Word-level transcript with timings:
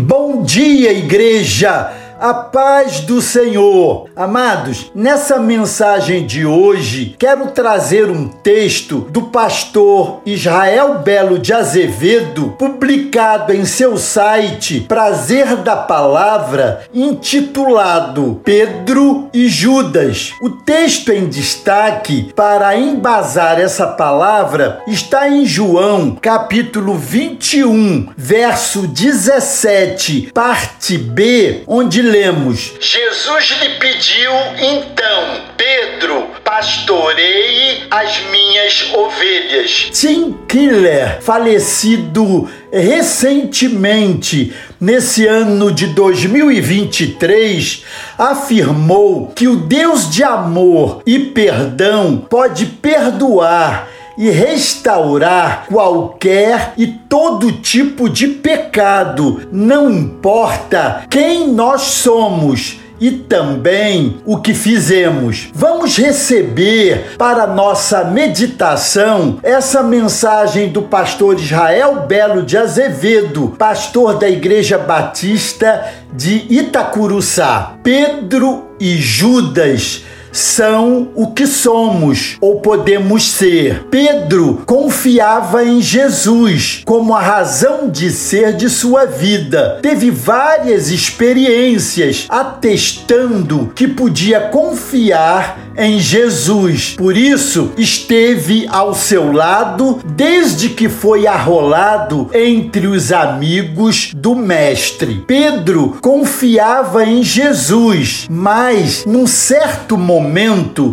Bom 0.00 0.44
dia, 0.44 0.92
igreja! 0.92 1.92
A 2.20 2.34
paz 2.34 2.98
do 3.00 3.22
Senhor. 3.22 4.08
Amados, 4.16 4.90
nessa 4.92 5.38
mensagem 5.38 6.26
de 6.26 6.44
hoje, 6.44 7.14
quero 7.16 7.52
trazer 7.52 8.10
um 8.10 8.26
texto 8.26 9.06
do 9.10 9.22
pastor 9.22 10.20
Israel 10.26 10.98
Belo 10.98 11.38
de 11.38 11.52
Azevedo, 11.52 12.56
publicado 12.58 13.54
em 13.54 13.64
seu 13.64 13.96
site 13.96 14.80
Prazer 14.80 15.58
da 15.58 15.76
Palavra, 15.76 16.80
intitulado 16.92 18.40
Pedro 18.42 19.28
e 19.32 19.48
Judas. 19.48 20.32
O 20.42 20.50
texto 20.50 21.12
em 21.12 21.28
destaque 21.28 22.32
para 22.34 22.76
embasar 22.76 23.60
essa 23.60 23.86
palavra 23.86 24.82
está 24.88 25.28
em 25.28 25.46
João, 25.46 26.18
capítulo 26.20 26.96
21, 26.96 28.08
verso 28.16 28.88
17, 28.88 30.32
parte 30.34 30.98
B, 30.98 31.62
onde 31.64 32.07
lemos: 32.10 32.72
Jesus 32.80 33.50
lhe 33.60 33.70
pediu 33.78 34.32
então, 34.58 35.40
Pedro, 35.56 36.28
pastoreie 36.42 37.86
as 37.90 38.20
minhas 38.30 38.92
ovelhas. 38.94 39.90
Tim 39.92 40.34
Keller, 40.48 41.20
falecido 41.20 42.48
recentemente, 42.72 44.54
nesse 44.80 45.26
ano 45.26 45.72
de 45.72 45.86
2023, 45.88 47.84
afirmou 48.16 49.28
que 49.34 49.48
o 49.48 49.56
Deus 49.56 50.10
de 50.10 50.22
amor 50.22 51.02
e 51.06 51.18
perdão 51.18 52.16
pode 52.16 52.66
perdoar 52.66 53.97
e 54.18 54.30
restaurar 54.30 55.66
qualquer 55.68 56.72
e 56.76 56.88
todo 56.88 57.52
tipo 57.52 58.10
de 58.10 58.26
pecado, 58.26 59.48
não 59.52 59.88
importa 59.88 61.04
quem 61.08 61.52
nós 61.52 61.82
somos 61.82 62.80
e 63.00 63.12
também 63.12 64.16
o 64.26 64.38
que 64.38 64.52
fizemos. 64.52 65.48
Vamos 65.54 65.96
receber 65.96 67.16
para 67.16 67.46
nossa 67.46 68.02
meditação 68.02 69.38
essa 69.40 69.84
mensagem 69.84 70.68
do 70.70 70.82
pastor 70.82 71.38
Israel 71.38 72.06
Belo 72.08 72.42
de 72.42 72.56
Azevedo, 72.56 73.54
pastor 73.56 74.18
da 74.18 74.28
Igreja 74.28 74.78
Batista 74.78 75.92
de 76.12 76.44
Itacuruçá. 76.50 77.74
Pedro 77.84 78.64
e 78.80 78.96
Judas 78.96 80.02
são 80.32 81.08
o 81.14 81.28
que 81.28 81.46
somos 81.46 82.36
ou 82.40 82.60
podemos 82.60 83.30
ser. 83.30 83.86
Pedro 83.90 84.62
confiava 84.66 85.64
em 85.64 85.80
Jesus 85.80 86.82
como 86.84 87.14
a 87.14 87.20
razão 87.20 87.88
de 87.88 88.10
ser 88.10 88.54
de 88.54 88.68
sua 88.68 89.04
vida. 89.04 89.78
Teve 89.82 90.10
várias 90.10 90.90
experiências 90.90 92.26
atestando 92.28 93.72
que 93.74 93.88
podia 93.88 94.40
confiar 94.40 95.58
em 95.76 96.00
Jesus. 96.00 96.94
Por 96.96 97.16
isso, 97.16 97.72
esteve 97.76 98.66
ao 98.68 98.94
seu 98.94 99.30
lado 99.30 100.00
desde 100.04 100.70
que 100.70 100.88
foi 100.88 101.26
arrolado 101.26 102.28
entre 102.34 102.88
os 102.88 103.12
amigos 103.12 104.12
do 104.14 104.34
Mestre. 104.34 105.22
Pedro 105.26 105.96
confiava 106.00 107.04
em 107.04 107.22
Jesus, 107.22 108.26
mas 108.28 109.04
num 109.06 109.26
certo 109.26 109.96
momento 109.96 110.17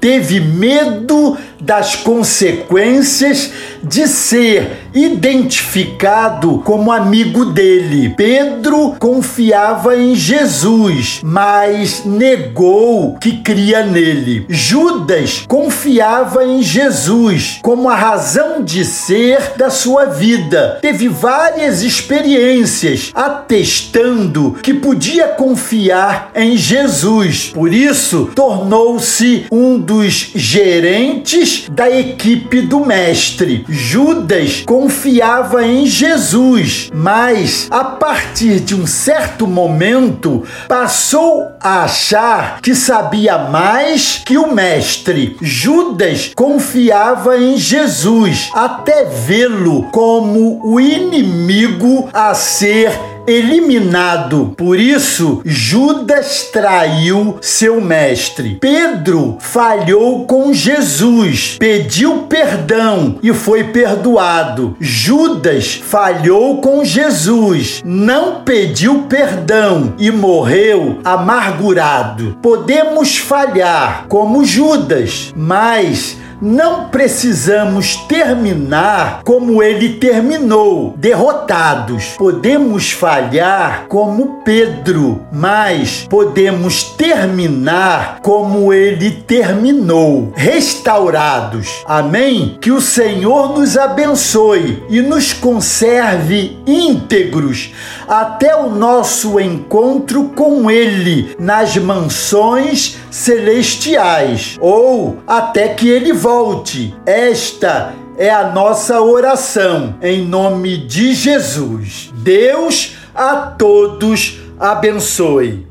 teve 0.00 0.40
medo 0.40 1.36
das 1.60 1.94
consequências 1.96 3.50
de 3.82 4.06
ser 4.06 4.85
identificado 4.96 6.62
como 6.64 6.90
amigo 6.90 7.44
dele. 7.44 8.14
Pedro 8.16 8.96
confiava 8.98 9.94
em 9.94 10.14
Jesus, 10.14 11.20
mas 11.22 12.04
negou 12.06 13.18
que 13.18 13.42
cria 13.42 13.84
nele. 13.84 14.46
Judas 14.48 15.44
confiava 15.46 16.44
em 16.44 16.62
Jesus 16.62 17.58
como 17.62 17.90
a 17.90 17.94
razão 17.94 18.64
de 18.64 18.84
ser 18.84 19.52
da 19.56 19.68
sua 19.68 20.06
vida. 20.06 20.78
Teve 20.80 21.08
várias 21.08 21.82
experiências 21.82 23.10
atestando 23.14 24.56
que 24.62 24.72
podia 24.72 25.28
confiar 25.28 26.30
em 26.34 26.56
Jesus. 26.56 27.50
Por 27.52 27.72
isso, 27.72 28.30
tornou-se 28.34 29.46
um 29.52 29.78
dos 29.78 30.30
gerentes 30.34 31.66
da 31.70 31.90
equipe 31.90 32.62
do 32.62 32.80
mestre. 32.80 33.64
Judas 33.68 34.62
confiava 34.86 35.66
em 35.66 35.84
Jesus, 35.84 36.92
mas 36.94 37.66
a 37.72 37.82
partir 37.82 38.60
de 38.60 38.72
um 38.72 38.86
certo 38.86 39.44
momento 39.44 40.44
passou 40.68 41.48
a 41.60 41.82
achar 41.82 42.60
que 42.60 42.72
sabia 42.72 43.36
mais 43.36 44.22
que 44.24 44.38
o 44.38 44.54
mestre. 44.54 45.36
Judas 45.42 46.30
confiava 46.36 47.36
em 47.36 47.56
Jesus 47.56 48.48
até 48.54 49.06
vê-lo 49.06 49.90
como 49.90 50.60
o 50.64 50.78
inimigo 50.78 52.08
a 52.12 52.32
ser 52.32 53.15
eliminado. 53.26 54.54
Por 54.56 54.78
isso, 54.78 55.40
Judas 55.44 56.48
traiu 56.52 57.38
seu 57.40 57.80
mestre. 57.80 58.58
Pedro 58.60 59.36
falhou 59.40 60.26
com 60.26 60.52
Jesus, 60.52 61.56
pediu 61.58 62.22
perdão 62.28 63.18
e 63.22 63.32
foi 63.32 63.64
perdoado. 63.64 64.76
Judas 64.80 65.74
falhou 65.74 66.60
com 66.60 66.84
Jesus, 66.84 67.82
não 67.84 68.42
pediu 68.42 69.02
perdão 69.08 69.94
e 69.98 70.10
morreu 70.10 71.00
amargurado. 71.04 72.38
Podemos 72.42 73.16
falhar 73.16 74.06
como 74.08 74.44
Judas, 74.44 75.32
mas 75.36 76.16
não 76.40 76.88
precisamos 76.88 77.96
terminar 78.08 79.22
como 79.24 79.62
ele 79.62 79.94
terminou, 79.94 80.94
derrotados. 80.96 82.14
Podemos 82.16 82.92
falhar 82.92 83.86
como 83.88 84.42
Pedro, 84.44 85.22
mas 85.32 86.06
podemos 86.08 86.84
terminar 86.84 88.18
como 88.22 88.72
ele 88.72 89.10
terminou, 89.10 90.32
restaurados. 90.34 91.82
Amém? 91.86 92.56
Que 92.60 92.70
o 92.70 92.80
Senhor 92.80 93.58
nos 93.58 93.76
abençoe 93.76 94.82
e 94.88 95.00
nos 95.00 95.32
conserve 95.32 96.58
íntegros 96.66 97.72
até 98.08 98.54
o 98.54 98.70
nosso 98.70 99.40
encontro 99.40 100.30
com 100.34 100.70
ele 100.70 101.34
nas 101.38 101.76
mansões 101.76 102.98
celestiais 103.16 104.58
ou 104.60 105.16
até 105.26 105.68
que 105.70 105.88
ele 105.88 106.12
volte. 106.12 106.94
Esta 107.06 107.94
é 108.18 108.30
a 108.30 108.50
nossa 108.52 109.00
oração 109.00 109.94
em 110.02 110.26
nome 110.26 110.76
de 110.76 111.14
Jesus. 111.14 112.12
Deus 112.16 112.96
a 113.14 113.36
todos 113.58 114.40
abençoe. 114.60 115.66